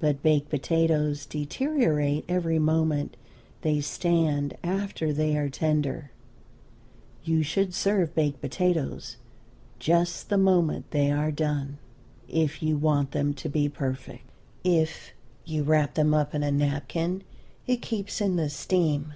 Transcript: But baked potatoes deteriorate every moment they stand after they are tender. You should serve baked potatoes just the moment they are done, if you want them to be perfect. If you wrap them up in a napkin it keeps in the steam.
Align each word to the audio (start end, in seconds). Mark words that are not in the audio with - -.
But 0.00 0.24
baked 0.24 0.48
potatoes 0.48 1.24
deteriorate 1.24 2.24
every 2.28 2.58
moment 2.58 3.16
they 3.60 3.80
stand 3.80 4.56
after 4.64 5.12
they 5.12 5.36
are 5.36 5.48
tender. 5.48 6.10
You 7.22 7.44
should 7.44 7.72
serve 7.72 8.12
baked 8.12 8.40
potatoes 8.40 9.18
just 9.78 10.30
the 10.30 10.36
moment 10.36 10.90
they 10.90 11.12
are 11.12 11.30
done, 11.30 11.78
if 12.26 12.60
you 12.60 12.76
want 12.76 13.12
them 13.12 13.34
to 13.34 13.48
be 13.48 13.68
perfect. 13.68 14.28
If 14.64 15.12
you 15.44 15.62
wrap 15.62 15.94
them 15.94 16.12
up 16.12 16.34
in 16.34 16.42
a 16.42 16.50
napkin 16.50 17.22
it 17.64 17.82
keeps 17.82 18.20
in 18.20 18.34
the 18.34 18.50
steam. 18.50 19.10